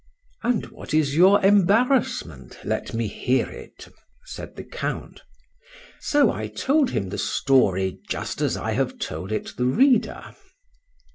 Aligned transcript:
—And 0.43 0.65
what 0.71 0.95
is 0.95 1.15
your 1.15 1.39
embarrassment? 1.45 2.57
let 2.63 2.91
me 2.91 3.05
hear 3.07 3.47
it, 3.47 3.87
said 4.25 4.55
the 4.55 4.63
Count. 4.63 5.21
So 5.99 6.31
I 6.31 6.47
told 6.47 6.89
him 6.89 7.09
the 7.09 7.19
story 7.19 7.99
just 8.09 8.41
as 8.41 8.57
I 8.57 8.71
have 8.71 8.97
told 8.97 9.31
it 9.31 9.55
the 9.57 9.65
reader. 9.67 10.35